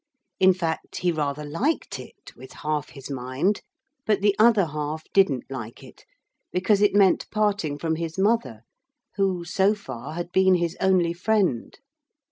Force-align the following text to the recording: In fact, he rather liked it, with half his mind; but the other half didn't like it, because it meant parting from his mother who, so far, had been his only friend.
In 0.39 0.51
fact, 0.55 0.97
he 1.01 1.11
rather 1.11 1.45
liked 1.45 1.99
it, 1.99 2.35
with 2.35 2.53
half 2.65 2.89
his 2.89 3.11
mind; 3.11 3.61
but 4.07 4.19
the 4.21 4.35
other 4.39 4.65
half 4.65 5.03
didn't 5.13 5.43
like 5.51 5.83
it, 5.83 6.05
because 6.51 6.81
it 6.81 6.95
meant 6.95 7.29
parting 7.29 7.77
from 7.77 7.97
his 7.97 8.17
mother 8.17 8.63
who, 9.17 9.45
so 9.45 9.75
far, 9.75 10.13
had 10.15 10.31
been 10.31 10.55
his 10.55 10.75
only 10.79 11.13
friend. 11.13 11.77